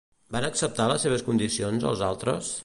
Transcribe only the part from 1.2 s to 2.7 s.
condicions els altres?